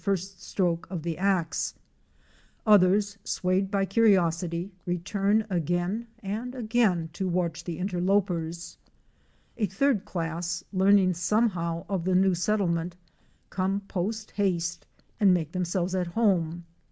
[0.01, 1.75] I71 first stroke of the axe;
[2.65, 8.79] others, swayed by curiosity, return again and again to watch the interlopers.
[9.59, 12.95] A third class, learning somehow of the new settlement,
[13.51, 14.87] come post haste
[15.19, 16.65] and make themselves at home.